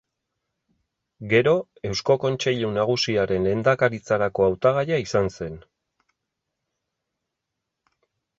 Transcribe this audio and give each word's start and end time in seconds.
Gero, 1.33 1.51
Eusko 1.89 2.15
Kontseilu 2.23 2.71
Nagusiaren 2.77 3.45
lehendakaritzarako 3.49 4.47
hautagaia 4.49 4.99
izan 5.05 5.31
zen. 5.35 5.61